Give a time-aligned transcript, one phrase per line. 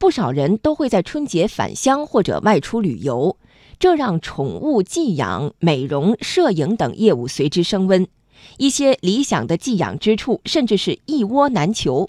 [0.00, 3.36] 不少人都会在春节返乡或者外出旅游，
[3.78, 8.08] 这让宠物寄养、美容、摄影等业务随之升温。
[8.56, 12.08] 一些理想的寄养之处，甚至是一窝难求。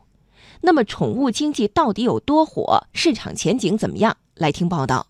[0.61, 2.87] 那么，宠物经济到底有多火？
[2.93, 4.15] 市场前景怎么样？
[4.35, 5.07] 来听报道。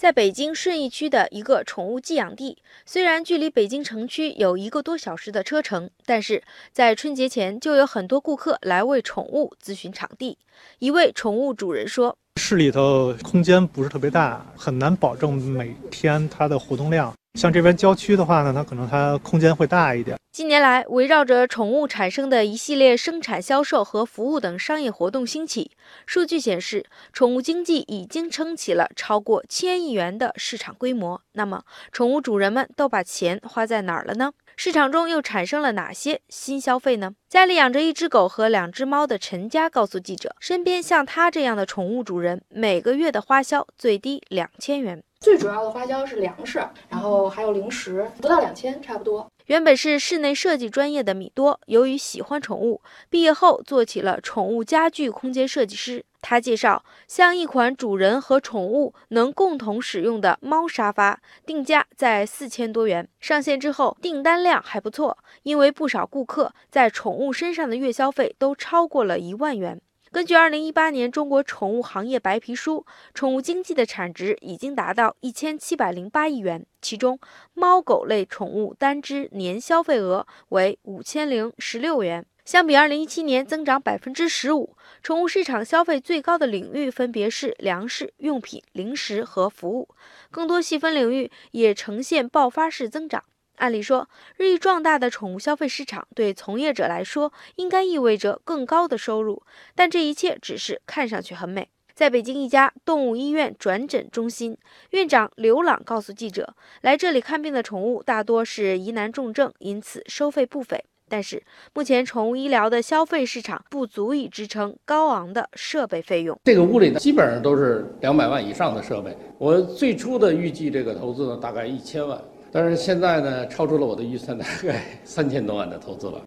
[0.00, 2.56] 在北京顺义区的一个宠物寄养地，
[2.86, 6.42] 虽然距离北京城区有一个多小时的车程，但是
[6.72, 10.38] 在春节前就有很多顾客来为宠物咨询场地。
[10.78, 12.16] 一位宠物主人说。
[12.36, 17.14] 市里头空间不是特别大，很难保证每天它的活动量。
[17.34, 20.18] 像这边郊区的话呢，它可能它空间会大一点。
[20.32, 25.70] 近年来，围绕着宠物产生的一系列生产、销售和服务等商业活动兴起。
[26.06, 31.20] 数据显示，宠物经济已经撑起了超过千亿元的市场规模。
[31.32, 31.62] 那么，
[31.92, 34.32] 宠物主人们都把钱花在哪儿了呢？
[34.56, 37.12] 市场中又产生了哪些新消费呢？
[37.28, 45.02] 家里养着一只狗和两只猫的陈家告诉记者，身边像他这样的宠物主人，每个月的花销最低两千元。
[45.20, 49.30] 最主要的花销是粮食，然后还有零食，不到两千，差不多。
[49.46, 56.02] 原本是室内设计专业的米多，由于喜欢宠物，毕业后做起了宠物家具空间设计师。
[56.22, 63.06] 他介绍，像一款主人和宠物能共同使用的猫沙发，定价在四千多元。
[63.20, 69.80] 上线之后，订单量还不错，因为不少顾客在宠物身上的月消费都超过了一万元。
[70.12, 77.16] 根据二零一八年中国宠物行业白皮书，宠物经济的产值已经达到一千七百零八亿元，其中
[77.54, 82.26] 猫狗类宠物单只年消费额为五千零十六元。
[82.44, 89.88] 相比二零一七年增长百分之十五，宠物市场消费最高的领域分别是粮食、用品、零食和服务，
[90.32, 93.22] 更多细分领域也呈现爆发式增长。
[93.60, 94.08] 按理说，
[94.38, 99.42] 日益壮大的宠物消费市场对从业者来说应该意味着更高的收入，
[99.74, 101.68] 但这一切只是看上去很美。
[101.94, 104.56] 在北京一家动物医院转诊中心，
[104.92, 110.82] 院长刘朗告诉记者，来这里看病的宠物大多是疑难重症，因此收费不菲。
[111.10, 111.42] 但是
[111.74, 116.38] 目前宠物医疗的消费市场不足以支撑高昂的设备费用。
[116.44, 119.14] 这个屋里呢，基本上都是两百万以上的设备。
[119.36, 122.16] 我最初的预计这个投资呢，大概一千万，
[122.52, 126.22] 但是现在呢，超出了我的预算，大概 三千多万的投资了。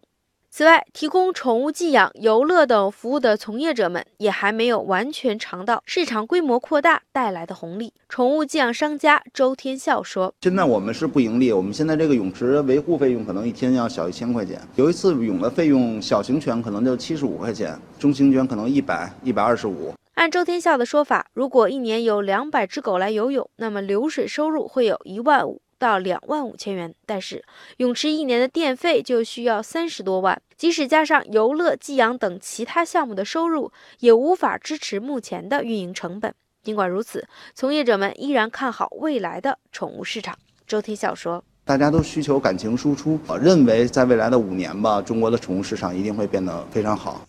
[0.50, 7.92] 此外，提供宠物寄养、游乐等服务的从业者们也还没有完全尝到市场规模扩大带来的红利。
[8.08, 25.60] 宠物寄养商家周天笑说：“现在我们是不盈利，我们现在这个泳池维护费用可能一天要小一千块钱，有一次泳的费用，小型犬可能就七十五块钱，中型犬可能一百、一百二十五。”按周天笑的说法，如果一年有两百只狗来游泳，那么流水收入会有一万五。
[25.78, 27.44] 到两万五千元，但是
[27.78, 36.34] 泳池一年的电费就需要三十多万，即使加上游乐、寄养等其他项目的收入，也无法支持目前的运营成本。
[36.62, 40.38] 尽管如此，从业者们依然看好未来的宠物市场。
[40.66, 47.26] 周天笑说：“大家都需求感情输出，我认为在未来的五年吧，中国的宠物市场一定会变得非常好。”